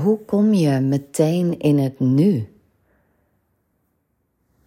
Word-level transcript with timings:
hoe 0.00 0.24
kom 0.24 0.54
je 0.54 0.80
meteen 0.80 1.58
in 1.58 1.78
het 1.78 2.00
nu? 2.00 2.48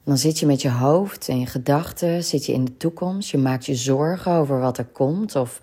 Dan 0.03 0.17
zit 0.17 0.39
je 0.39 0.45
met 0.45 0.61
je 0.61 0.71
hoofd 0.71 1.29
en 1.29 1.39
je 1.39 1.45
gedachten, 1.45 2.23
zit 2.23 2.45
je 2.45 2.53
in 2.53 2.65
de 2.65 2.77
toekomst, 2.77 3.29
je 3.29 3.37
maakt 3.37 3.65
je 3.65 3.75
zorgen 3.75 4.31
over 4.31 4.59
wat 4.59 4.77
er 4.77 4.85
komt 4.85 5.35
of 5.35 5.61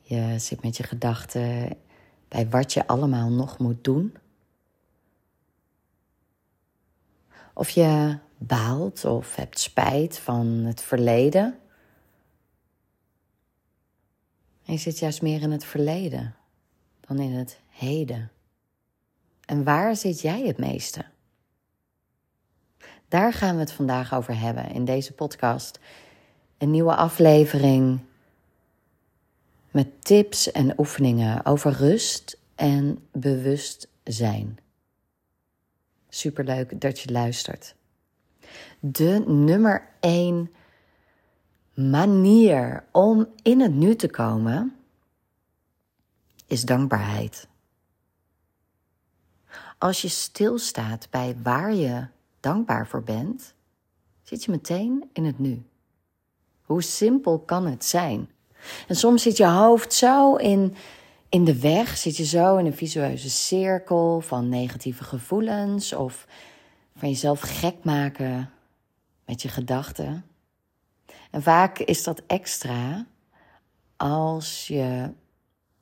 je 0.00 0.38
zit 0.38 0.62
met 0.62 0.76
je 0.76 0.82
gedachten 0.82 1.76
bij 2.28 2.48
wat 2.48 2.72
je 2.72 2.86
allemaal 2.86 3.30
nog 3.30 3.58
moet 3.58 3.84
doen. 3.84 4.16
Of 7.54 7.70
je 7.70 8.18
baalt 8.38 9.04
of 9.04 9.36
hebt 9.36 9.58
spijt 9.58 10.18
van 10.18 10.46
het 10.46 10.82
verleden. 10.82 11.58
En 14.64 14.72
je 14.72 14.78
zit 14.78 14.98
juist 14.98 15.22
meer 15.22 15.42
in 15.42 15.50
het 15.50 15.64
verleden 15.64 16.34
dan 17.00 17.18
in 17.18 17.32
het 17.32 17.60
heden. 17.68 18.30
En 19.52 19.64
waar 19.64 19.96
zit 19.96 20.20
jij 20.20 20.46
het 20.46 20.58
meeste? 20.58 21.04
Daar 23.08 23.32
gaan 23.32 23.54
we 23.54 23.60
het 23.60 23.72
vandaag 23.72 24.14
over 24.14 24.38
hebben 24.38 24.70
in 24.70 24.84
deze 24.84 25.12
podcast. 25.12 25.78
Een 26.58 26.70
nieuwe 26.70 26.94
aflevering 26.94 28.00
met 29.70 30.04
tips 30.04 30.52
en 30.52 30.78
oefeningen 30.78 31.44
over 31.46 31.72
rust 31.72 32.38
en 32.54 32.98
bewustzijn. 33.10 34.58
Superleuk 36.08 36.80
dat 36.80 37.00
je 37.00 37.12
luistert. 37.12 37.74
De 38.80 39.24
nummer 39.26 39.88
één 40.00 40.52
manier 41.74 42.84
om 42.90 43.28
in 43.42 43.60
het 43.60 43.74
nu 43.74 43.96
te 43.96 44.08
komen 44.08 44.76
is 46.46 46.62
dankbaarheid. 46.62 47.50
Als 49.82 50.02
je 50.02 50.08
stilstaat 50.08 51.06
bij 51.10 51.36
waar 51.42 51.74
je 51.74 52.06
dankbaar 52.40 52.86
voor 52.86 53.02
bent, 53.02 53.54
zit 54.22 54.44
je 54.44 54.50
meteen 54.50 55.10
in 55.12 55.24
het 55.24 55.38
nu. 55.38 55.62
Hoe 56.62 56.82
simpel 56.82 57.38
kan 57.38 57.66
het 57.66 57.84
zijn? 57.84 58.30
En 58.88 58.96
soms 58.96 59.22
zit 59.22 59.36
je 59.36 59.46
hoofd 59.46 59.92
zo 59.92 60.36
in, 60.36 60.74
in 61.28 61.44
de 61.44 61.60
weg, 61.60 61.96
zit 61.96 62.16
je 62.16 62.24
zo 62.24 62.56
in 62.56 62.66
een 62.66 62.76
visueuze 62.76 63.30
cirkel 63.30 64.20
van 64.20 64.48
negatieve 64.48 65.04
gevoelens 65.04 65.92
of 65.92 66.26
van 66.96 67.08
jezelf 67.08 67.40
gek 67.40 67.84
maken 67.84 68.50
met 69.24 69.42
je 69.42 69.48
gedachten. 69.48 70.24
En 71.30 71.42
vaak 71.42 71.78
is 71.78 72.02
dat 72.04 72.22
extra 72.26 73.06
als 73.96 74.66
je, 74.66 75.12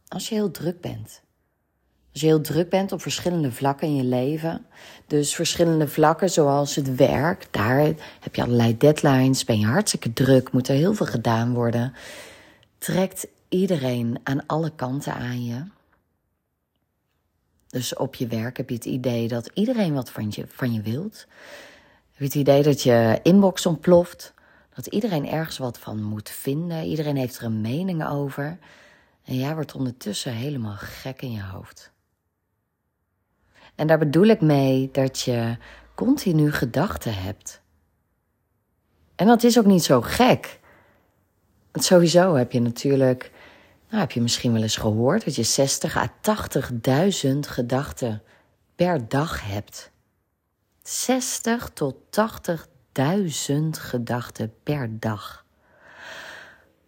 als 0.09 0.29
je 0.29 0.35
heel 0.35 0.51
druk 0.51 0.81
bent. 0.81 1.23
Als 2.13 2.21
je 2.21 2.27
heel 2.27 2.41
druk 2.41 2.69
bent 2.69 2.93
op 2.93 3.03
verschillende 3.03 3.53
vlakken 3.53 3.89
in 3.89 3.97
je 3.97 4.05
leven. 4.05 4.67
Dus 5.07 5.35
verschillende 5.35 5.89
vlakken 5.89 6.31
zoals 6.31 6.75
het 6.75 6.95
werk. 6.95 7.49
Daar 7.51 7.79
heb 8.21 8.35
je 8.35 8.43
allerlei 8.43 8.77
deadlines. 8.77 9.45
Ben 9.45 9.59
je 9.59 9.67
hartstikke 9.67 10.13
druk. 10.13 10.53
Moet 10.53 10.69
er 10.69 10.75
heel 10.75 10.95
veel 10.95 11.07
gedaan 11.07 11.55
worden. 11.55 11.95
Trekt 12.79 13.27
iedereen 13.49 14.21
aan 14.23 14.47
alle 14.47 14.73
kanten 14.77 15.15
aan 15.15 15.45
je. 15.45 15.65
Dus 17.67 17.95
op 17.95 18.15
je 18.15 18.27
werk 18.27 18.57
heb 18.57 18.69
je 18.69 18.75
het 18.75 18.85
idee 18.85 19.29
dat 19.29 19.51
iedereen 19.55 19.95
wat 19.95 20.11
van 20.11 20.27
je, 20.31 20.45
van 20.49 20.73
je 20.73 20.81
wilt. 20.81 21.27
Heb 22.11 22.19
je 22.19 22.25
het 22.25 22.35
idee 22.35 22.63
dat 22.63 22.83
je 22.83 23.21
inbox 23.23 23.67
ontploft. 23.67 24.35
Dat 24.75 24.87
iedereen 24.87 25.29
ergens 25.29 25.59
wat 25.59 25.79
van 25.79 26.03
moet 26.03 26.31
vinden. 26.31 26.85
Iedereen 26.85 27.17
heeft 27.17 27.39
er 27.39 27.45
een 27.45 27.61
mening 27.61 28.09
over. 28.09 28.59
En 29.25 29.37
jij 29.37 29.55
wordt 29.55 29.75
ondertussen 29.75 30.33
helemaal 30.33 30.77
gek 30.77 31.23
in 31.23 31.33
je 31.33 31.43
hoofd. 31.43 31.91
En 33.81 33.87
daar 33.87 33.99
bedoel 33.99 34.27
ik 34.27 34.41
mee 34.41 34.89
dat 34.93 35.21
je 35.21 35.57
continu 35.95 36.53
gedachten 36.53 37.15
hebt. 37.15 37.61
En 39.15 39.27
dat 39.27 39.43
is 39.43 39.59
ook 39.59 39.65
niet 39.65 39.85
zo 39.85 40.01
gek. 40.01 40.61
Want 41.73 41.85
sowieso 41.85 42.35
heb 42.35 42.53
je 42.53 42.61
natuurlijk, 42.61 43.31
nou 43.89 44.01
heb 44.01 44.11
je 44.11 44.21
misschien 44.21 44.53
wel 44.53 44.63
eens 44.63 44.77
gehoord 44.77 45.25
dat 45.25 45.35
je 45.35 45.43
60 45.43 45.97
à 45.97 46.13
80.000 47.33 47.39
gedachten 47.41 48.23
per 48.75 49.09
dag 49.09 49.47
hebt. 49.47 49.91
60 50.83 51.71
tot 51.75 51.95
80.000 52.11 53.55
gedachten 53.71 54.55
per 54.63 54.99
dag. 54.99 55.45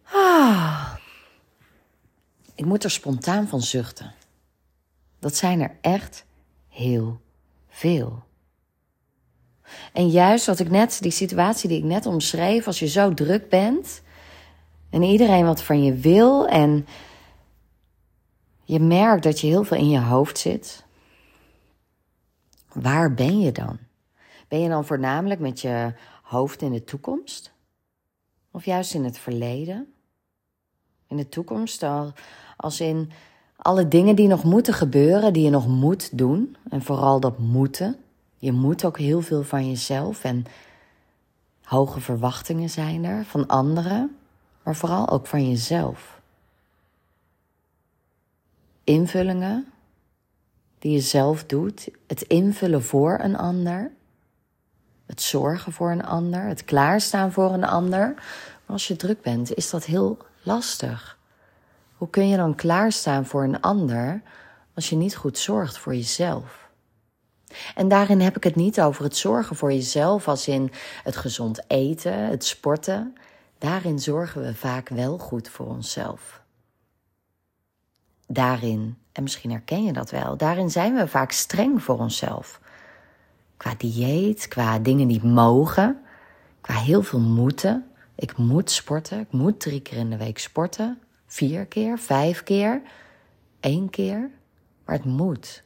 Ah, 0.03 0.93
ik 2.55 2.65
moet 2.65 2.83
er 2.83 2.91
spontaan 2.91 3.47
van 3.47 3.61
zuchten. 3.61 4.13
Dat 5.19 5.35
zijn 5.35 5.61
er 5.61 5.77
echt 5.81 6.25
heel 6.73 7.19
veel. 7.69 8.23
En 9.93 10.09
juist 10.09 10.45
wat 10.45 10.59
ik 10.59 10.69
net, 10.69 10.97
die 11.01 11.11
situatie 11.11 11.69
die 11.69 11.77
ik 11.77 11.83
net 11.83 12.05
omschreef, 12.05 12.67
als 12.67 12.79
je 12.79 12.87
zo 12.87 13.13
druk 13.13 13.49
bent 13.49 14.01
en 14.89 15.01
iedereen 15.01 15.45
wat 15.45 15.63
van 15.63 15.83
je 15.83 15.93
wil 15.93 16.47
en 16.47 16.87
je 18.63 18.79
merkt 18.79 19.23
dat 19.23 19.39
je 19.39 19.47
heel 19.47 19.63
veel 19.63 19.77
in 19.77 19.89
je 19.89 19.99
hoofd 19.99 20.37
zit, 20.37 20.85
waar 22.73 23.13
ben 23.13 23.39
je 23.39 23.51
dan? 23.51 23.77
Ben 24.47 24.59
je 24.59 24.69
dan 24.69 24.85
voornamelijk 24.85 25.39
met 25.39 25.61
je 25.61 25.93
hoofd 26.21 26.61
in 26.61 26.71
de 26.71 26.83
toekomst? 26.83 27.53
Of 28.51 28.65
juist 28.65 28.93
in 28.93 29.03
het 29.03 29.17
verleden? 29.17 29.93
In 31.07 31.17
de 31.17 31.29
toekomst 31.29 31.83
al, 31.83 32.13
als 32.57 32.79
in 32.79 33.11
alle 33.63 33.87
dingen 33.87 34.15
die 34.15 34.27
nog 34.27 34.43
moeten 34.43 34.73
gebeuren, 34.73 35.33
die 35.33 35.43
je 35.43 35.49
nog 35.49 35.67
moet 35.67 36.17
doen. 36.17 36.55
En 36.69 36.81
vooral 36.81 37.19
dat 37.19 37.39
moeten. 37.39 37.95
Je 38.37 38.51
moet 38.51 38.85
ook 38.85 38.97
heel 38.97 39.21
veel 39.21 39.43
van 39.43 39.69
jezelf 39.69 40.23
en 40.23 40.45
hoge 41.63 41.99
verwachtingen 41.99 42.69
zijn 42.69 43.03
er 43.03 43.25
van 43.25 43.47
anderen, 43.47 44.17
maar 44.63 44.75
vooral 44.75 45.09
ook 45.09 45.27
van 45.27 45.49
jezelf. 45.49 46.21
Invullingen 48.83 49.65
die 50.79 50.91
je 50.91 50.99
zelf 50.99 51.43
doet, 51.43 51.89
het 52.07 52.21
invullen 52.21 52.83
voor 52.83 53.19
een 53.21 53.37
ander, 53.37 53.91
het 55.05 55.21
zorgen 55.21 55.71
voor 55.71 55.91
een 55.91 56.05
ander, 56.05 56.43
het 56.43 56.65
klaarstaan 56.65 57.31
voor 57.31 57.53
een 57.53 57.63
ander. 57.63 58.13
Maar 58.15 58.63
als 58.65 58.87
je 58.87 58.95
druk 58.95 59.21
bent, 59.21 59.53
is 59.53 59.69
dat 59.69 59.85
heel 59.85 60.17
lastig. 60.41 61.17
Hoe 62.03 62.11
kun 62.11 62.27
je 62.27 62.37
dan 62.37 62.55
klaarstaan 62.55 63.25
voor 63.25 63.43
een 63.43 63.61
ander 63.61 64.21
als 64.75 64.89
je 64.89 64.95
niet 64.95 65.15
goed 65.15 65.37
zorgt 65.37 65.77
voor 65.77 65.95
jezelf? 65.95 66.69
En 67.75 67.87
daarin 67.87 68.21
heb 68.21 68.35
ik 68.35 68.43
het 68.43 68.55
niet 68.55 68.81
over 68.81 69.03
het 69.03 69.17
zorgen 69.17 69.55
voor 69.55 69.73
jezelf 69.73 70.27
als 70.27 70.47
in 70.47 70.71
het 71.03 71.15
gezond 71.15 71.63
eten, 71.67 72.13
het 72.13 72.45
sporten. 72.45 73.15
Daarin 73.57 73.99
zorgen 73.99 74.41
we 74.41 74.55
vaak 74.55 74.89
wel 74.89 75.17
goed 75.17 75.49
voor 75.49 75.67
onszelf. 75.67 76.41
Daarin, 78.27 78.97
en 79.11 79.23
misschien 79.23 79.51
herken 79.51 79.83
je 79.83 79.93
dat 79.93 80.09
wel, 80.09 80.37
daarin 80.37 80.69
zijn 80.69 80.95
we 80.95 81.07
vaak 81.07 81.31
streng 81.31 81.83
voor 81.83 81.99
onszelf. 81.99 82.59
Qua 83.57 83.73
dieet, 83.77 84.47
qua 84.47 84.79
dingen 84.79 85.07
die 85.07 85.25
mogen, 85.25 86.01
qua 86.61 86.73
heel 86.73 87.03
veel 87.03 87.19
moeten. 87.19 87.85
Ik 88.15 88.37
moet 88.37 88.71
sporten, 88.71 89.19
ik 89.19 89.31
moet 89.31 89.59
drie 89.59 89.81
keer 89.81 89.97
in 89.97 90.09
de 90.09 90.17
week 90.17 90.39
sporten 90.39 90.97
vier 91.33 91.65
keer, 91.65 91.99
vijf 91.99 92.43
keer, 92.43 92.81
één 93.59 93.89
keer. 93.89 94.31
Maar 94.85 94.95
het 94.95 95.05
moet. 95.05 95.63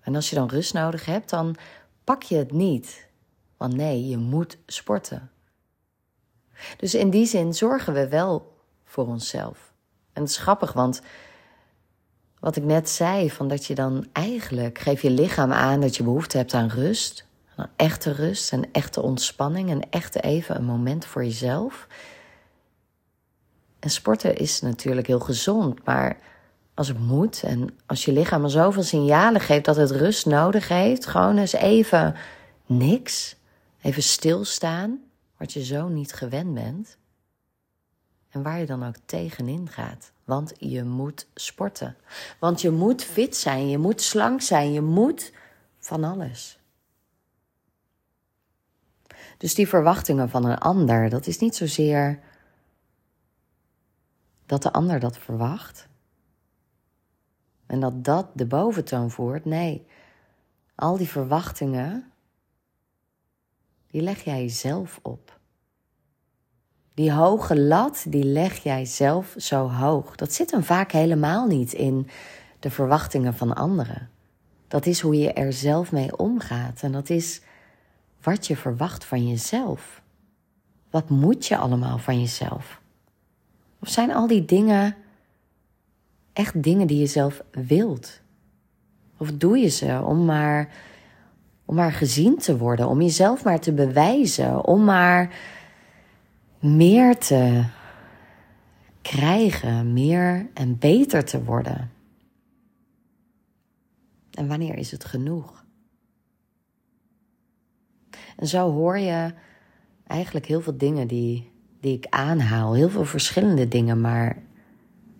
En 0.00 0.14
als 0.14 0.30
je 0.30 0.36
dan 0.36 0.48
rust 0.48 0.74
nodig 0.74 1.04
hebt, 1.04 1.30
dan 1.30 1.56
pak 2.04 2.22
je 2.22 2.36
het 2.36 2.52
niet. 2.52 3.08
Want 3.56 3.74
nee, 3.74 4.08
je 4.08 4.16
moet 4.16 4.58
sporten. 4.66 5.30
Dus 6.76 6.94
in 6.94 7.10
die 7.10 7.26
zin 7.26 7.54
zorgen 7.54 7.92
we 7.92 8.08
wel 8.08 8.56
voor 8.84 9.06
onszelf. 9.06 9.72
En 10.12 10.22
het 10.22 10.30
is 10.30 10.36
grappig, 10.36 10.72
want 10.72 11.02
wat 12.40 12.56
ik 12.56 12.64
net 12.64 12.90
zei, 12.90 13.30
van 13.30 13.48
dat 13.48 13.66
je 13.66 13.74
dan 13.74 14.06
eigenlijk 14.12 14.78
geef 14.78 15.02
je 15.02 15.10
lichaam 15.10 15.52
aan 15.52 15.80
dat 15.80 15.96
je 15.96 16.02
behoefte 16.02 16.36
hebt 16.36 16.54
aan 16.54 16.68
rust. 16.68 17.26
Aan 17.56 17.70
echte 17.76 18.12
rust 18.12 18.52
en 18.52 18.72
echte 18.72 19.02
ontspanning 19.02 19.70
en 19.70 19.90
echte 19.90 20.20
even 20.20 20.56
een 20.56 20.64
moment 20.64 21.04
voor 21.04 21.24
jezelf. 21.24 21.86
En 23.84 23.90
sporten 23.90 24.36
is 24.36 24.60
natuurlijk 24.60 25.06
heel 25.06 25.20
gezond, 25.20 25.84
maar 25.84 26.16
als 26.74 26.88
het 26.88 26.98
moet 26.98 27.42
en 27.42 27.78
als 27.86 28.04
je 28.04 28.12
lichaam 28.12 28.42
al 28.42 28.48
zoveel 28.48 28.82
signalen 28.82 29.40
geeft 29.40 29.64
dat 29.64 29.76
het 29.76 29.90
rust 29.90 30.26
nodig 30.26 30.68
heeft, 30.68 31.06
gewoon 31.06 31.38
eens 31.38 31.52
even 31.52 32.14
niks, 32.66 33.36
even 33.82 34.02
stilstaan, 34.02 35.00
wat 35.36 35.52
je 35.52 35.64
zo 35.64 35.88
niet 35.88 36.12
gewend 36.12 36.54
bent. 36.54 36.96
En 38.30 38.42
waar 38.42 38.58
je 38.58 38.66
dan 38.66 38.86
ook 38.86 38.96
tegenin 39.04 39.68
gaat. 39.68 40.12
Want 40.24 40.52
je 40.58 40.84
moet 40.84 41.26
sporten. 41.34 41.96
Want 42.38 42.60
je 42.60 42.70
moet 42.70 43.02
fit 43.02 43.36
zijn, 43.36 43.68
je 43.68 43.78
moet 43.78 44.00
slank 44.00 44.40
zijn, 44.40 44.72
je 44.72 44.80
moet 44.80 45.32
van 45.78 46.04
alles. 46.04 46.58
Dus 49.38 49.54
die 49.54 49.68
verwachtingen 49.68 50.30
van 50.30 50.44
een 50.44 50.58
ander, 50.58 51.08
dat 51.08 51.26
is 51.26 51.38
niet 51.38 51.56
zozeer 51.56 52.20
dat 54.54 54.62
de 54.72 54.78
ander 54.78 55.00
dat 55.00 55.18
verwacht. 55.18 55.88
En 57.66 57.80
dat 57.80 58.04
dat 58.04 58.26
de 58.34 58.46
boventoon 58.46 59.10
voert. 59.10 59.44
Nee, 59.44 59.86
al 60.74 60.96
die 60.96 61.08
verwachtingen, 61.08 62.12
die 63.86 64.02
leg 64.02 64.24
jij 64.24 64.48
zelf 64.48 64.98
op. 65.02 65.38
Die 66.94 67.12
hoge 67.12 67.60
lat, 67.60 68.04
die 68.08 68.24
leg 68.24 68.62
jij 68.62 68.84
zelf 68.84 69.34
zo 69.36 69.68
hoog. 69.68 70.16
Dat 70.16 70.32
zit 70.32 70.50
hem 70.50 70.62
vaak 70.62 70.92
helemaal 70.92 71.46
niet 71.46 71.72
in 71.72 72.08
de 72.58 72.70
verwachtingen 72.70 73.34
van 73.34 73.54
anderen. 73.54 74.10
Dat 74.68 74.86
is 74.86 75.00
hoe 75.00 75.18
je 75.18 75.32
er 75.32 75.52
zelf 75.52 75.92
mee 75.92 76.16
omgaat. 76.16 76.82
En 76.82 76.92
dat 76.92 77.10
is 77.10 77.40
wat 78.22 78.46
je 78.46 78.56
verwacht 78.56 79.04
van 79.04 79.28
jezelf. 79.28 80.02
Wat 80.90 81.10
moet 81.10 81.46
je 81.46 81.56
allemaal 81.56 81.98
van 81.98 82.20
jezelf? 82.20 82.82
Of 83.84 83.90
zijn 83.90 84.12
al 84.12 84.26
die 84.26 84.44
dingen 84.44 84.96
echt 86.32 86.62
dingen 86.62 86.86
die 86.86 86.98
je 86.98 87.06
zelf 87.06 87.42
wilt? 87.50 88.20
Of 89.16 89.32
doe 89.32 89.58
je 89.58 89.68
ze 89.68 90.02
om 90.04 90.24
maar, 90.24 90.74
om 91.64 91.74
maar 91.74 91.92
gezien 91.92 92.38
te 92.38 92.58
worden, 92.58 92.88
om 92.88 93.00
jezelf 93.00 93.44
maar 93.44 93.60
te 93.60 93.72
bewijzen, 93.72 94.64
om 94.64 94.84
maar 94.84 95.38
meer 96.58 97.18
te 97.18 97.64
krijgen, 99.02 99.92
meer 99.92 100.50
en 100.54 100.78
beter 100.78 101.24
te 101.24 101.44
worden? 101.44 101.90
En 104.30 104.48
wanneer 104.48 104.76
is 104.76 104.90
het 104.90 105.04
genoeg? 105.04 105.64
En 108.36 108.46
zo 108.46 108.70
hoor 108.70 108.98
je 108.98 109.34
eigenlijk 110.06 110.46
heel 110.46 110.60
veel 110.60 110.76
dingen 110.76 111.06
die, 111.06 111.52
die 111.84 111.96
ik 111.96 112.06
aanhaal. 112.08 112.74
Heel 112.74 112.88
veel 112.88 113.04
verschillende 113.04 113.68
dingen, 113.68 114.00
maar 114.00 114.42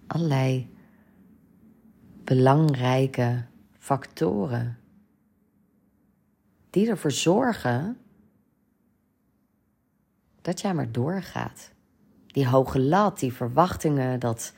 allerlei 0.07 0.71
belangrijke 2.25 3.45
factoren. 3.79 4.79
Die 6.71 6.89
ervoor 6.89 7.11
zorgen 7.11 7.99
dat 10.41 10.61
jij 10.61 10.75
maar 10.75 10.93
doorgaat. 10.93 11.73
Die 12.27 12.49
hoge 12.49 12.81
lat, 12.81 13.19
die 13.19 13.33
verwachtingen, 13.33 14.21
dat, 14.21 14.53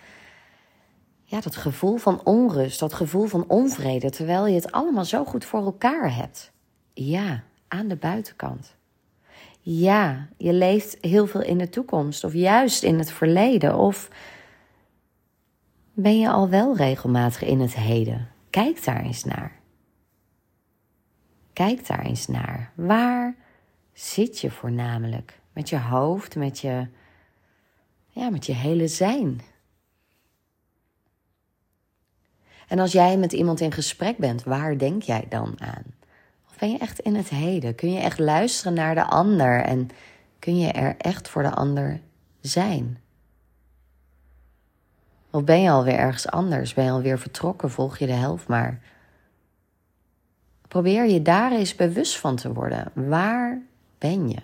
ja, 1.24 1.40
dat 1.40 1.56
gevoel 1.56 1.96
van 1.96 2.24
onrust, 2.24 2.80
dat 2.80 2.94
gevoel 2.94 3.26
van 3.26 3.44
onvrede, 3.48 4.10
terwijl 4.10 4.46
je 4.46 4.54
het 4.54 4.72
allemaal 4.72 5.04
zo 5.04 5.24
goed 5.24 5.44
voor 5.44 5.64
elkaar 5.64 6.14
hebt. 6.14 6.52
Ja, 6.94 7.42
aan 7.68 7.88
de 7.88 7.96
buitenkant. 7.96 8.75
Ja, 9.68 10.28
je 10.36 10.52
leeft 10.52 10.96
heel 11.00 11.26
veel 11.26 11.42
in 11.42 11.58
de 11.58 11.68
toekomst 11.68 12.24
of 12.24 12.32
juist 12.32 12.82
in 12.82 12.98
het 12.98 13.10
verleden 13.10 13.76
of 13.78 14.08
ben 15.92 16.18
je 16.18 16.30
al 16.30 16.48
wel 16.48 16.76
regelmatig 16.76 17.42
in 17.42 17.60
het 17.60 17.74
heden? 17.74 18.28
Kijk 18.50 18.84
daar 18.84 19.00
eens 19.00 19.24
naar. 19.24 19.60
Kijk 21.52 21.86
daar 21.86 22.04
eens 22.04 22.26
naar. 22.26 22.72
Waar 22.74 23.36
zit 23.92 24.40
je 24.40 24.50
voornamelijk? 24.50 25.40
Met 25.52 25.68
je 25.68 25.78
hoofd, 25.78 26.36
met 26.36 26.58
je, 26.58 26.86
ja, 28.08 28.30
met 28.30 28.46
je 28.46 28.54
hele 28.54 28.88
zijn. 28.88 29.40
En 32.68 32.78
als 32.78 32.92
jij 32.92 33.16
met 33.16 33.32
iemand 33.32 33.60
in 33.60 33.72
gesprek 33.72 34.16
bent, 34.16 34.44
waar 34.44 34.78
denk 34.78 35.02
jij 35.02 35.26
dan 35.28 35.60
aan? 35.60 35.95
Ben 36.58 36.70
je 36.70 36.78
echt 36.78 36.98
in 36.98 37.14
het 37.14 37.28
heden? 37.28 37.74
Kun 37.74 37.92
je 37.92 38.00
echt 38.00 38.18
luisteren 38.18 38.74
naar 38.74 38.94
de 38.94 39.04
ander 39.04 39.60
en 39.60 39.88
kun 40.38 40.58
je 40.58 40.72
er 40.72 40.96
echt 40.98 41.28
voor 41.28 41.42
de 41.42 41.54
ander 41.54 42.00
zijn? 42.40 43.00
Of 45.30 45.44
ben 45.44 45.62
je 45.62 45.70
alweer 45.70 45.98
ergens 45.98 46.28
anders? 46.28 46.74
Ben 46.74 46.84
je 46.84 46.90
alweer 46.90 47.18
vertrokken? 47.18 47.70
Volg 47.70 47.98
je 47.98 48.06
de 48.06 48.12
helft 48.12 48.48
maar? 48.48 48.82
Probeer 50.68 51.04
je 51.04 51.22
daar 51.22 51.52
eens 51.52 51.74
bewust 51.74 52.18
van 52.18 52.36
te 52.36 52.52
worden. 52.52 52.92
Waar 52.94 53.62
ben 53.98 54.28
je? 54.28 54.42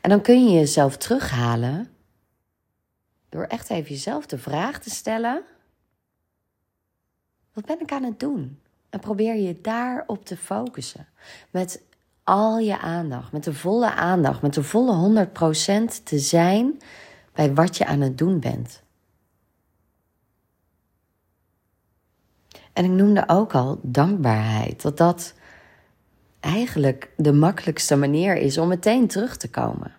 En 0.00 0.10
dan 0.10 0.20
kun 0.20 0.44
je 0.44 0.50
jezelf 0.50 0.96
terughalen 0.96 1.88
door 3.28 3.44
echt 3.44 3.70
even 3.70 3.90
jezelf 3.90 4.26
de 4.26 4.38
vraag 4.38 4.78
te 4.78 4.90
stellen: 4.90 5.44
wat 7.52 7.64
ben 7.64 7.80
ik 7.80 7.92
aan 7.92 8.02
het 8.02 8.20
doen? 8.20 8.60
En 8.96 9.02
probeer 9.02 9.36
je 9.36 9.60
daarop 9.60 10.24
te 10.24 10.36
focussen. 10.36 11.06
Met 11.50 11.82
al 12.24 12.58
je 12.58 12.78
aandacht, 12.78 13.32
met 13.32 13.44
de 13.44 13.54
volle 13.54 13.94
aandacht, 13.94 14.42
met 14.42 14.54
de 14.54 14.62
volle 14.62 15.26
100% 15.28 16.02
te 16.04 16.18
zijn 16.18 16.80
bij 17.32 17.54
wat 17.54 17.76
je 17.76 17.86
aan 17.86 18.00
het 18.00 18.18
doen 18.18 18.40
bent. 18.40 18.82
En 22.72 22.84
ik 22.84 22.90
noemde 22.90 23.24
ook 23.26 23.54
al 23.54 23.78
dankbaarheid, 23.82 24.82
dat 24.82 24.96
dat 24.96 25.34
eigenlijk 26.40 27.10
de 27.16 27.32
makkelijkste 27.32 27.96
manier 27.96 28.36
is 28.36 28.58
om 28.58 28.68
meteen 28.68 29.06
terug 29.06 29.36
te 29.36 29.50
komen. 29.50 29.95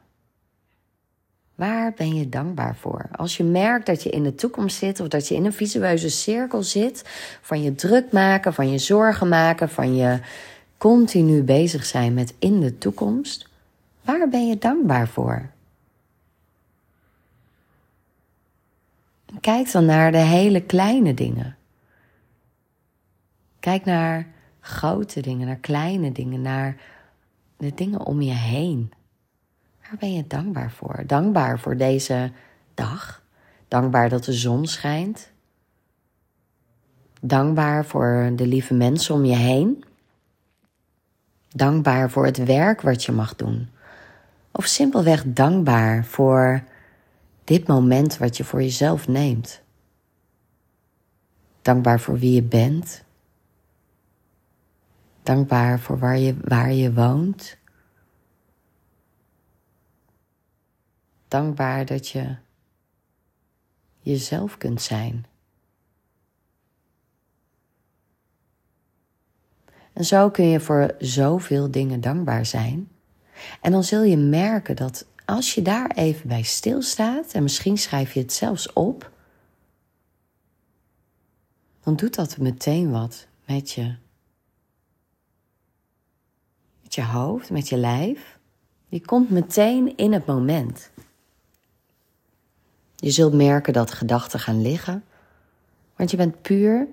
Waar 1.57 1.93
ben 1.93 2.15
je 2.15 2.29
dankbaar 2.29 2.75
voor? 2.75 3.09
Als 3.11 3.37
je 3.37 3.43
merkt 3.43 3.85
dat 3.85 4.03
je 4.03 4.09
in 4.09 4.23
de 4.23 4.35
toekomst 4.35 4.77
zit 4.77 4.99
of 4.99 5.07
dat 5.07 5.27
je 5.27 5.35
in 5.35 5.45
een 5.45 5.53
visueuze 5.53 6.09
cirkel 6.09 6.63
zit 6.63 7.03
van 7.41 7.61
je 7.61 7.75
druk 7.75 8.11
maken, 8.11 8.53
van 8.53 8.71
je 8.71 8.77
zorgen 8.77 9.27
maken, 9.27 9.69
van 9.69 9.95
je 9.95 10.19
continu 10.77 11.43
bezig 11.43 11.85
zijn 11.85 12.13
met 12.13 12.33
in 12.39 12.59
de 12.59 12.77
toekomst, 12.77 13.49
waar 14.01 14.29
ben 14.29 14.47
je 14.47 14.57
dankbaar 14.57 15.07
voor? 15.07 15.49
Kijk 19.41 19.71
dan 19.71 19.85
naar 19.85 20.11
de 20.11 20.17
hele 20.17 20.61
kleine 20.61 21.13
dingen. 21.13 21.57
Kijk 23.59 23.85
naar 23.85 24.27
grote 24.59 25.21
dingen, 25.21 25.47
naar 25.47 25.55
kleine 25.55 26.11
dingen, 26.11 26.41
naar 26.41 26.77
de 27.57 27.73
dingen 27.73 28.05
om 28.05 28.21
je 28.21 28.33
heen. 28.33 28.91
Waar 29.87 29.97
ben 29.99 30.13
je 30.13 30.27
dankbaar 30.27 30.71
voor? 30.71 31.03
Dankbaar 31.05 31.59
voor 31.59 31.77
deze 31.77 32.31
dag. 32.73 33.23
Dankbaar 33.67 34.09
dat 34.09 34.23
de 34.23 34.33
zon 34.33 34.65
schijnt. 34.65 35.31
Dankbaar 37.21 37.85
voor 37.85 38.31
de 38.35 38.47
lieve 38.47 38.73
mensen 38.73 39.15
om 39.15 39.25
je 39.25 39.35
heen. 39.35 39.83
Dankbaar 41.49 42.09
voor 42.09 42.25
het 42.25 42.37
werk 42.37 42.81
wat 42.81 43.03
je 43.03 43.11
mag 43.11 43.35
doen. 43.35 43.69
Of 44.51 44.65
simpelweg 44.65 45.23
dankbaar 45.25 46.05
voor 46.05 46.63
dit 47.43 47.67
moment 47.67 48.17
wat 48.17 48.37
je 48.37 48.43
voor 48.43 48.61
jezelf 48.61 49.07
neemt. 49.07 49.61
Dankbaar 51.61 51.99
voor 51.99 52.19
wie 52.19 52.33
je 52.33 52.43
bent. 52.43 53.03
Dankbaar 55.23 55.79
voor 55.79 55.99
waar 55.99 56.17
je, 56.17 56.35
waar 56.43 56.73
je 56.73 56.93
woont. 56.93 57.56
Dankbaar 61.27 61.85
dat 61.85 62.07
je 62.07 62.35
jezelf 63.99 64.57
kunt 64.57 64.81
zijn. 64.81 65.25
En 69.93 70.05
zo 70.05 70.29
kun 70.29 70.45
je 70.45 70.59
voor 70.59 70.95
zoveel 70.99 71.71
dingen 71.71 72.01
dankbaar 72.01 72.45
zijn. 72.45 72.89
En 73.61 73.71
dan 73.71 73.83
zul 73.83 74.03
je 74.03 74.17
merken 74.17 74.75
dat 74.75 75.05
als 75.25 75.55
je 75.55 75.61
daar 75.61 75.91
even 75.91 76.27
bij 76.27 76.41
stilstaat, 76.41 77.33
en 77.33 77.43
misschien 77.43 77.77
schrijf 77.77 78.13
je 78.13 78.19
het 78.19 78.33
zelfs 78.33 78.73
op, 78.73 79.11
dan 81.83 81.95
doet 81.95 82.15
dat 82.15 82.37
meteen 82.37 82.91
wat 82.91 83.27
met 83.45 83.71
je. 83.71 83.95
Met 86.81 86.95
je 86.95 87.03
hoofd, 87.03 87.49
met 87.49 87.69
je 87.69 87.77
lijf. 87.77 88.39
Je 88.87 89.01
komt 89.01 89.29
meteen 89.29 89.97
in 89.97 90.13
het 90.13 90.25
moment. 90.25 90.91
Je 92.99 93.11
zult 93.11 93.33
merken 93.33 93.73
dat 93.73 93.91
gedachten 93.91 94.39
gaan 94.39 94.61
liggen, 94.61 95.03
want 95.95 96.11
je 96.11 96.17
bent 96.17 96.41
puur 96.41 96.87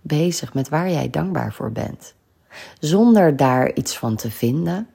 bezig 0.00 0.54
met 0.54 0.68
waar 0.68 0.90
jij 0.90 1.10
dankbaar 1.10 1.52
voor 1.52 1.72
bent. 1.72 2.14
Zonder 2.78 3.36
daar 3.36 3.74
iets 3.74 3.98
van 3.98 4.16
te 4.16 4.30
vinden, 4.30 4.88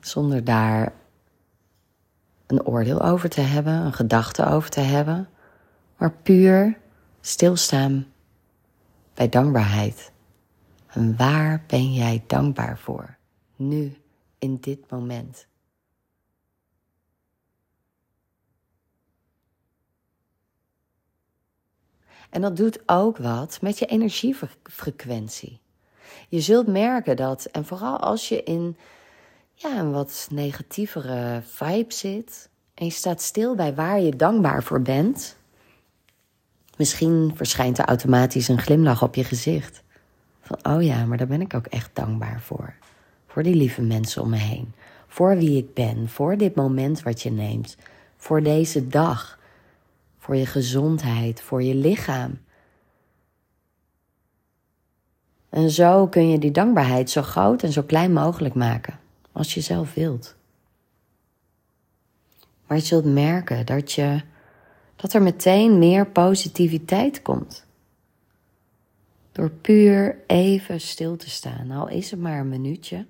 zonder 0.00 0.44
daar 0.44 0.92
een 2.46 2.66
oordeel 2.66 3.02
over 3.02 3.28
te 3.28 3.40
hebben, 3.40 3.72
een 3.72 3.92
gedachte 3.92 4.46
over 4.46 4.70
te 4.70 4.80
hebben, 4.80 5.28
maar 5.96 6.12
puur 6.12 6.78
stilstaan 7.20 8.06
bij 9.14 9.28
dankbaarheid. 9.28 10.12
En 10.86 11.16
waar 11.16 11.64
ben 11.66 11.92
jij 11.92 12.24
dankbaar 12.26 12.78
voor? 12.78 13.16
Nu, 13.56 13.96
in 14.38 14.56
dit 14.60 14.90
moment. 14.90 15.46
En 22.34 22.40
dat 22.40 22.56
doet 22.56 22.78
ook 22.86 23.16
wat 23.16 23.58
met 23.60 23.78
je 23.78 23.86
energiefrequentie. 23.86 25.58
Je 26.28 26.40
zult 26.40 26.66
merken 26.66 27.16
dat, 27.16 27.44
en 27.44 27.64
vooral 27.64 27.98
als 27.98 28.28
je 28.28 28.42
in 28.42 28.76
ja, 29.54 29.78
een 29.78 29.92
wat 29.92 30.28
negatievere 30.30 31.40
vibe 31.44 31.92
zit, 31.92 32.48
En 32.74 32.84
je 32.84 32.90
staat 32.90 33.22
stil 33.22 33.54
bij 33.54 33.74
waar 33.74 34.00
je 34.00 34.16
dankbaar 34.16 34.62
voor 34.62 34.82
bent. 34.82 35.36
Misschien 36.76 37.32
verschijnt 37.34 37.78
er 37.78 37.84
automatisch 37.84 38.48
een 38.48 38.60
glimlach 38.60 39.02
op 39.02 39.14
je 39.14 39.24
gezicht. 39.24 39.82
Van, 40.40 40.74
oh 40.74 40.82
ja, 40.82 41.04
maar 41.04 41.18
daar 41.18 41.26
ben 41.26 41.40
ik 41.40 41.54
ook 41.54 41.66
echt 41.66 41.90
dankbaar 41.92 42.40
voor. 42.40 42.74
Voor 43.26 43.42
die 43.42 43.54
lieve 43.54 43.82
mensen 43.82 44.22
om 44.22 44.30
me 44.30 44.36
heen. 44.36 44.74
Voor 45.06 45.36
wie 45.36 45.58
ik 45.58 45.74
ben. 45.74 46.08
Voor 46.08 46.36
dit 46.36 46.54
moment 46.54 47.02
wat 47.02 47.22
je 47.22 47.30
neemt. 47.30 47.76
Voor 48.16 48.42
deze 48.42 48.86
dag. 48.86 49.38
Voor 50.24 50.36
je 50.36 50.46
gezondheid. 50.46 51.42
Voor 51.42 51.62
je 51.62 51.74
lichaam. 51.74 52.38
En 55.48 55.70
zo 55.70 56.06
kun 56.06 56.28
je 56.28 56.38
die 56.38 56.50
dankbaarheid 56.50 57.10
zo 57.10 57.22
groot 57.22 57.62
en 57.62 57.72
zo 57.72 57.82
klein 57.82 58.12
mogelijk 58.12 58.54
maken. 58.54 58.98
Als 59.32 59.54
je 59.54 59.60
zelf 59.60 59.94
wilt. 59.94 60.34
Maar 62.66 62.76
je 62.76 62.84
zult 62.84 63.04
merken 63.04 63.66
dat, 63.66 63.92
je, 63.92 64.22
dat 64.96 65.12
er 65.12 65.22
meteen 65.22 65.78
meer 65.78 66.06
positiviteit 66.06 67.22
komt. 67.22 67.66
Door 69.32 69.50
puur 69.50 70.18
even 70.26 70.80
stil 70.80 71.16
te 71.16 71.30
staan, 71.30 71.70
al 71.70 71.88
is 71.88 72.10
het 72.10 72.20
maar 72.20 72.40
een 72.40 72.48
minuutje. 72.48 73.06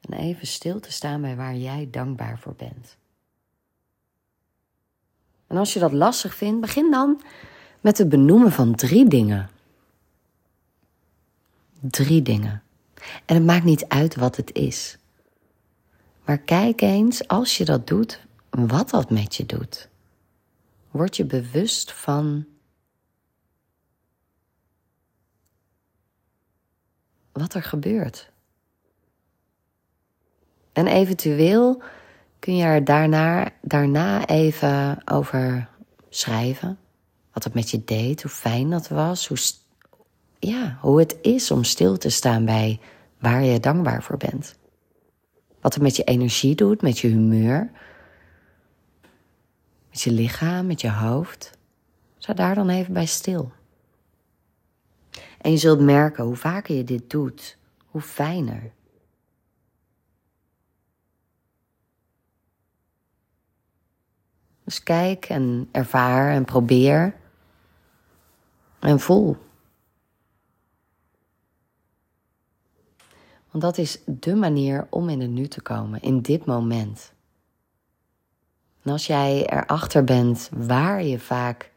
En 0.00 0.18
even 0.18 0.46
stil 0.46 0.80
te 0.80 0.92
staan 0.92 1.20
bij 1.20 1.36
waar 1.36 1.56
jij 1.56 1.88
dankbaar 1.90 2.38
voor 2.38 2.54
bent. 2.54 2.96
En 5.48 5.56
als 5.56 5.72
je 5.72 5.78
dat 5.78 5.92
lastig 5.92 6.34
vindt, 6.34 6.60
begin 6.60 6.90
dan 6.90 7.22
met 7.80 7.98
het 7.98 8.08
benoemen 8.08 8.52
van 8.52 8.74
drie 8.74 9.08
dingen. 9.08 9.50
Drie 11.80 12.22
dingen. 12.22 12.62
En 13.24 13.34
het 13.34 13.44
maakt 13.44 13.64
niet 13.64 13.88
uit 13.88 14.14
wat 14.14 14.36
het 14.36 14.54
is. 14.54 14.98
Maar 16.24 16.38
kijk 16.38 16.80
eens, 16.80 17.28
als 17.28 17.56
je 17.56 17.64
dat 17.64 17.86
doet, 17.86 18.20
wat 18.50 18.90
dat 18.90 19.10
met 19.10 19.34
je 19.34 19.46
doet. 19.46 19.88
Word 20.90 21.16
je 21.16 21.24
bewust 21.24 21.92
van 21.92 22.46
wat 27.32 27.54
er 27.54 27.62
gebeurt. 27.62 28.30
En 30.72 30.86
eventueel 30.86 31.82
kun 32.38 32.56
je 32.56 32.64
er 32.64 32.84
daarna, 32.84 33.50
daarna 33.62 34.26
even 34.26 34.98
over 35.04 35.68
schrijven. 36.08 36.78
Wat 37.32 37.44
het 37.44 37.54
met 37.54 37.70
je 37.70 37.84
deed, 37.84 38.22
hoe 38.22 38.30
fijn 38.30 38.70
dat 38.70 38.88
was, 38.88 39.28
hoe, 39.28 39.38
ja, 40.38 40.78
hoe 40.80 40.98
het 40.98 41.18
is 41.22 41.50
om 41.50 41.64
stil 41.64 41.96
te 41.96 42.10
staan 42.10 42.44
bij 42.44 42.80
waar 43.18 43.42
je 43.42 43.60
dankbaar 43.60 44.02
voor 44.02 44.16
bent. 44.16 44.56
Wat 45.60 45.74
het 45.74 45.82
met 45.82 45.96
je 45.96 46.04
energie 46.04 46.54
doet, 46.54 46.82
met 46.82 46.98
je 46.98 47.08
humeur, 47.08 47.70
met 49.90 50.00
je 50.00 50.10
lichaam, 50.10 50.66
met 50.66 50.80
je 50.80 50.90
hoofd. 50.90 51.50
Sta 52.18 52.32
daar 52.32 52.54
dan 52.54 52.68
even 52.68 52.92
bij 52.92 53.06
stil. 53.06 53.52
En 55.40 55.50
je 55.50 55.56
zult 55.56 55.80
merken 55.80 56.24
hoe 56.24 56.36
vaker 56.36 56.76
je 56.76 56.84
dit 56.84 57.10
doet, 57.10 57.58
hoe 57.86 58.00
fijner. 58.00 58.72
Dus 64.68 64.82
kijk 64.82 65.24
en 65.24 65.68
ervaar 65.72 66.32
en 66.32 66.44
probeer 66.44 67.14
en 68.78 69.00
voel. 69.00 69.36
Want 73.50 73.64
dat 73.64 73.78
is 73.78 74.00
de 74.06 74.34
manier 74.34 74.86
om 74.90 75.08
in 75.08 75.20
het 75.20 75.30
nu 75.30 75.46
te 75.46 75.62
komen, 75.62 76.02
in 76.02 76.20
dit 76.22 76.44
moment. 76.44 77.12
En 78.82 78.92
als 78.92 79.06
jij 79.06 79.46
erachter 79.46 80.04
bent 80.04 80.50
waar 80.52 81.02
je 81.02 81.18
vaak 81.18 81.72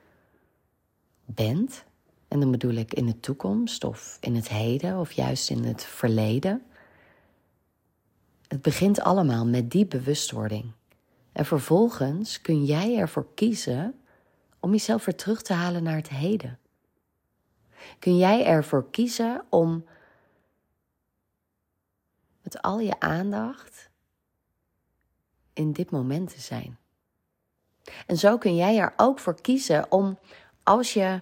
bent, 1.26 1.84
en 2.28 2.40
dan 2.40 2.52
bedoel 2.52 2.76
ik 2.76 2.94
in 2.94 3.06
de 3.06 3.20
toekomst 3.20 3.84
of 3.84 4.18
in 4.20 4.36
het 4.36 4.50
heden 4.50 5.00
of 5.00 5.12
juist 5.12 5.50
in 5.50 5.64
het 5.64 5.84
verleden. 5.84 6.64
Het 8.48 8.62
begint 8.62 9.02
allemaal 9.02 9.46
met 9.46 9.72
die 9.72 9.86
bewustwording. 9.86 10.72
En 11.32 11.46
vervolgens 11.46 12.42
kun 12.42 12.66
jij 12.66 12.98
ervoor 12.98 13.34
kiezen 13.34 14.02
om 14.60 14.72
jezelf 14.72 15.06
weer 15.06 15.16
terug 15.16 15.42
te 15.42 15.54
halen 15.54 15.84
naar 15.84 15.96
het 15.96 16.10
heden. 16.10 16.60
Kun 18.00 18.18
jij 18.18 18.46
ervoor 18.46 18.90
kiezen 18.90 19.46
om 19.50 19.86
met 22.42 22.62
al 22.62 22.80
je 22.80 23.00
aandacht 23.00 23.90
in 25.54 25.72
dit 25.72 25.92
moment 25.92 26.34
te 26.34 26.40
zijn. 26.40 26.78
En 28.08 28.18
zo 28.18 28.38
kun 28.38 28.56
jij 28.56 28.78
er 28.78 28.94
ook 28.98 29.20
voor 29.20 29.42
kiezen 29.42 29.92
om 29.92 30.20
als 30.64 30.94
je 30.94 31.22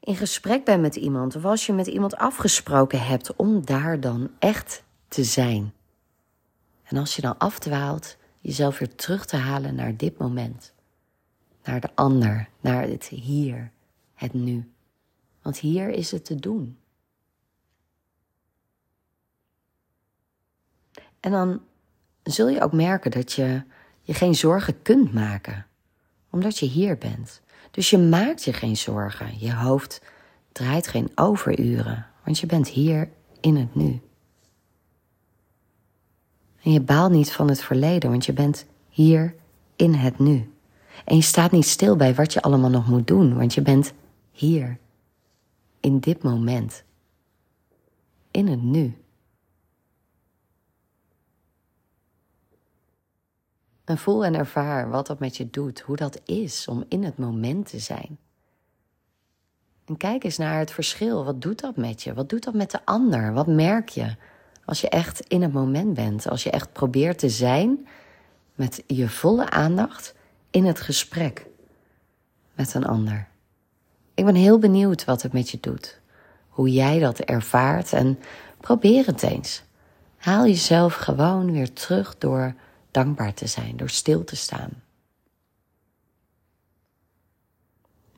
in 0.00 0.16
gesprek 0.16 0.64
bent 0.64 0.80
met 0.80 0.96
iemand 0.96 1.36
of 1.36 1.44
als 1.44 1.66
je 1.66 1.72
met 1.72 1.86
iemand 1.86 2.16
afgesproken 2.16 3.06
hebt 3.06 3.36
om 3.36 3.64
daar 3.64 4.00
dan 4.00 4.30
echt 4.38 4.82
te 5.08 5.24
zijn. 5.24 5.74
En 6.82 6.96
als 6.96 7.16
je 7.16 7.22
dan 7.22 7.38
afdwaalt, 7.38 8.16
jezelf 8.42 8.78
weer 8.78 8.94
terug 8.94 9.26
te 9.26 9.36
halen 9.36 9.74
naar 9.74 9.96
dit 9.96 10.18
moment. 10.18 10.72
Naar 11.64 11.80
de 11.80 11.88
ander, 11.94 12.48
naar 12.60 12.82
het 12.82 13.04
hier, 13.04 13.70
het 14.14 14.32
nu. 14.32 14.70
Want 15.42 15.58
hier 15.58 15.88
is 15.88 16.10
het 16.10 16.24
te 16.24 16.34
doen. 16.34 16.78
En 21.20 21.30
dan 21.30 21.62
zul 22.22 22.48
je 22.48 22.60
ook 22.60 22.72
merken 22.72 23.10
dat 23.10 23.32
je 23.32 23.62
je 24.02 24.14
geen 24.14 24.34
zorgen 24.34 24.82
kunt 24.82 25.12
maken, 25.12 25.66
omdat 26.30 26.58
je 26.58 26.66
hier 26.66 26.98
bent. 26.98 27.40
Dus 27.70 27.90
je 27.90 27.98
maakt 27.98 28.44
je 28.44 28.52
geen 28.52 28.76
zorgen. 28.76 29.38
Je 29.38 29.54
hoofd 29.54 30.02
draait 30.52 30.86
geen 30.86 31.10
overuren, 31.14 32.06
want 32.24 32.38
je 32.38 32.46
bent 32.46 32.68
hier 32.68 33.10
in 33.40 33.56
het 33.56 33.74
nu. 33.74 34.00
En 36.62 36.72
je 36.72 36.80
baalt 36.80 37.12
niet 37.12 37.32
van 37.32 37.48
het 37.48 37.62
verleden, 37.62 38.10
want 38.10 38.24
je 38.24 38.32
bent 38.32 38.66
hier 38.88 39.34
in 39.76 39.94
het 39.94 40.18
nu. 40.18 40.52
En 41.04 41.16
je 41.16 41.22
staat 41.22 41.52
niet 41.52 41.66
stil 41.66 41.96
bij 41.96 42.14
wat 42.14 42.32
je 42.32 42.42
allemaal 42.42 42.70
nog 42.70 42.86
moet 42.88 43.06
doen, 43.06 43.36
want 43.36 43.54
je 43.54 43.62
bent 43.62 43.92
hier, 44.30 44.78
in 45.80 45.98
dit 45.98 46.22
moment, 46.22 46.84
in 48.30 48.46
het 48.46 48.62
nu. 48.62 48.96
En 53.84 53.98
voel 53.98 54.24
en 54.24 54.34
ervaar 54.34 54.90
wat 54.90 55.06
dat 55.06 55.18
met 55.18 55.36
je 55.36 55.50
doet, 55.50 55.80
hoe 55.80 55.96
dat 55.96 56.20
is 56.24 56.68
om 56.68 56.84
in 56.88 57.04
het 57.04 57.18
moment 57.18 57.68
te 57.68 57.78
zijn. 57.78 58.18
En 59.84 59.96
kijk 59.96 60.24
eens 60.24 60.36
naar 60.36 60.58
het 60.58 60.70
verschil. 60.70 61.24
Wat 61.24 61.42
doet 61.42 61.60
dat 61.60 61.76
met 61.76 62.02
je? 62.02 62.14
Wat 62.14 62.28
doet 62.28 62.44
dat 62.44 62.54
met 62.54 62.70
de 62.70 62.84
ander? 62.84 63.32
Wat 63.32 63.46
merk 63.46 63.88
je 63.88 64.16
als 64.64 64.80
je 64.80 64.88
echt 64.88 65.20
in 65.20 65.42
het 65.42 65.52
moment 65.52 65.94
bent? 65.94 66.28
Als 66.28 66.42
je 66.42 66.50
echt 66.50 66.72
probeert 66.72 67.18
te 67.18 67.28
zijn 67.28 67.88
met 68.54 68.82
je 68.86 69.08
volle 69.08 69.50
aandacht 69.50 70.14
in 70.50 70.64
het 70.64 70.80
gesprek 70.80 71.46
met 72.54 72.74
een 72.74 72.86
ander. 72.86 73.28
Ik 74.14 74.24
ben 74.24 74.34
heel 74.34 74.58
benieuwd 74.58 75.04
wat 75.04 75.22
het 75.22 75.32
met 75.32 75.50
je 75.50 75.58
doet. 75.60 76.00
Hoe 76.48 76.72
jij 76.72 76.98
dat 76.98 77.18
ervaart 77.18 77.92
en 77.92 78.18
probeer 78.60 79.06
het 79.06 79.22
eens. 79.22 79.62
Haal 80.16 80.46
jezelf 80.46 80.94
gewoon 80.94 81.52
weer 81.52 81.72
terug 81.72 82.18
door 82.18 82.54
dankbaar 82.90 83.34
te 83.34 83.46
zijn, 83.46 83.76
door 83.76 83.90
stil 83.90 84.24
te 84.24 84.36
staan. 84.36 84.70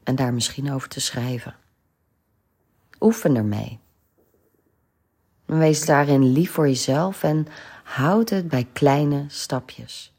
En 0.02 0.14
daar 0.14 0.34
misschien 0.34 0.72
over 0.72 0.88
te 0.88 1.00
schrijven. 1.00 1.54
Oefen 3.00 3.36
ermee. 3.36 3.80
Wees 5.44 5.86
daarin 5.86 6.32
lief 6.32 6.50
voor 6.50 6.66
jezelf 6.66 7.22
en 7.22 7.46
houd 7.84 8.30
het 8.30 8.48
bij 8.48 8.68
kleine 8.72 9.24
stapjes. 9.28 10.12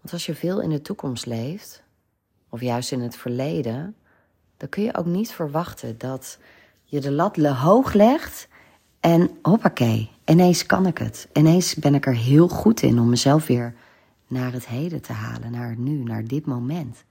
Want 0.00 0.12
als 0.12 0.26
je 0.26 0.34
veel 0.34 0.60
in 0.60 0.70
de 0.70 0.82
toekomst 0.82 1.26
leeft, 1.26 1.82
of 2.48 2.60
juist 2.60 2.92
in 2.92 3.00
het 3.00 3.16
verleden, 3.16 3.96
dan 4.56 4.68
kun 4.68 4.82
je 4.82 4.96
ook 4.96 5.06
niet 5.06 5.32
verwachten 5.32 5.98
dat 5.98 6.38
je 6.84 7.00
de 7.00 7.10
lat 7.10 7.36
hoog 7.36 7.92
legt 7.92 8.48
en 9.00 9.30
hoppakee, 9.42 10.10
ineens 10.24 10.66
kan 10.66 10.86
ik 10.86 10.98
het. 10.98 11.28
Ineens 11.32 11.74
ben 11.74 11.94
ik 11.94 12.06
er 12.06 12.16
heel 12.16 12.48
goed 12.48 12.82
in 12.82 12.98
om 12.98 13.08
mezelf 13.08 13.46
weer 13.46 13.74
naar 14.26 14.52
het 14.52 14.66
heden 14.66 15.02
te 15.02 15.12
halen, 15.12 15.50
naar 15.50 15.68
het 15.68 15.78
nu, 15.78 16.02
naar 16.02 16.24
dit 16.24 16.46
moment. 16.46 17.04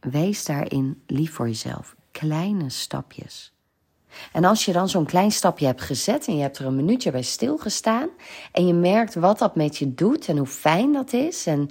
Wees 0.00 0.44
daarin 0.44 1.02
lief 1.06 1.32
voor 1.32 1.46
jezelf. 1.46 1.96
Kleine 2.10 2.70
stapjes. 2.70 3.53
En 4.32 4.44
als 4.44 4.64
je 4.64 4.72
dan 4.72 4.88
zo'n 4.88 5.04
klein 5.04 5.30
stapje 5.30 5.66
hebt 5.66 5.80
gezet 5.80 6.26
en 6.26 6.36
je 6.36 6.42
hebt 6.42 6.58
er 6.58 6.66
een 6.66 6.76
minuutje 6.76 7.10
bij 7.10 7.22
stilgestaan 7.22 8.08
en 8.52 8.66
je 8.66 8.74
merkt 8.74 9.14
wat 9.14 9.38
dat 9.38 9.56
met 9.56 9.76
je 9.76 9.94
doet 9.94 10.28
en 10.28 10.36
hoe 10.36 10.46
fijn 10.46 10.92
dat 10.92 11.12
is 11.12 11.46
en 11.46 11.68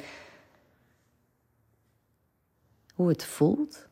hoe 2.95 3.07
het 3.07 3.25
voelt. 3.25 3.88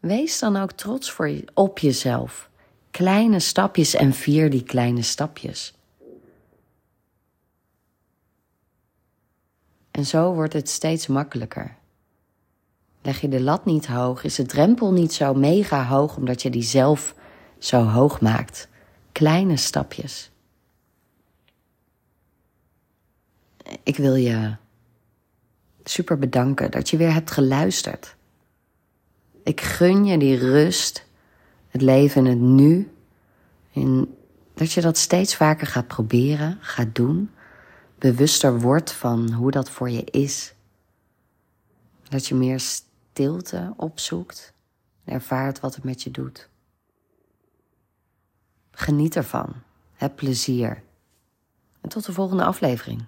Wees 0.00 0.38
dan 0.38 0.56
ook 0.56 0.72
trots 0.72 1.10
voor 1.10 1.40
op 1.54 1.78
jezelf. 1.78 2.50
Kleine 2.90 3.40
stapjes 3.40 3.94
en 3.94 4.12
vier 4.12 4.50
die 4.50 4.62
kleine 4.62 5.02
stapjes. 5.02 5.74
En 9.90 10.06
zo 10.06 10.34
wordt 10.34 10.52
het 10.52 10.68
steeds 10.68 11.06
makkelijker. 11.06 11.76
Leg 13.04 13.20
je 13.20 13.28
de 13.28 13.40
lat 13.40 13.64
niet 13.64 13.86
hoog, 13.86 14.24
is 14.24 14.34
de 14.34 14.46
drempel 14.46 14.92
niet 14.92 15.12
zo 15.12 15.34
mega 15.34 15.86
hoog 15.86 16.16
omdat 16.16 16.42
je 16.42 16.50
die 16.50 16.62
zelf 16.62 17.14
zo 17.58 17.82
hoog 17.82 18.20
maakt. 18.20 18.68
Kleine 19.12 19.56
stapjes. 19.56 20.30
Ik 23.82 23.96
wil 23.96 24.14
je 24.14 24.54
super 25.84 26.18
bedanken 26.18 26.70
dat 26.70 26.90
je 26.90 26.96
weer 26.96 27.12
hebt 27.12 27.30
geluisterd. 27.30 28.16
Ik 29.42 29.60
gun 29.60 30.04
je 30.04 30.18
die 30.18 30.36
rust, 30.38 31.06
het 31.68 31.82
leven 31.82 32.24
het 32.24 32.40
nu. 32.40 32.92
En 33.72 34.14
dat 34.54 34.72
je 34.72 34.80
dat 34.80 34.98
steeds 34.98 35.36
vaker 35.36 35.66
gaat 35.66 35.86
proberen, 35.86 36.58
gaat 36.60 36.94
doen. 36.94 37.30
Bewuster 37.98 38.60
wordt 38.60 38.92
van 38.92 39.32
hoe 39.32 39.50
dat 39.50 39.70
voor 39.70 39.90
je 39.90 40.04
is. 40.04 40.54
Dat 42.08 42.26
je 42.26 42.34
meer 42.34 42.60
stilte 43.14 43.72
opzoekt 43.76 44.52
en 45.04 45.12
ervaart 45.12 45.60
wat 45.60 45.74
het 45.74 45.84
met 45.84 46.02
je 46.02 46.10
doet. 46.10 46.48
Geniet 48.70 49.16
ervan. 49.16 49.54
Heb 49.92 50.16
plezier. 50.16 50.82
En 51.80 51.88
tot 51.88 52.06
de 52.06 52.12
volgende 52.12 52.44
aflevering. 52.44 53.04